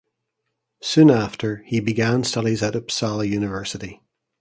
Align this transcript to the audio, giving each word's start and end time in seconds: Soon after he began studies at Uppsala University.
Soon 0.81 1.11
after 1.11 1.57
he 1.67 1.79
began 1.79 2.23
studies 2.23 2.63
at 2.63 2.73
Uppsala 2.73 3.29
University. 3.29 4.01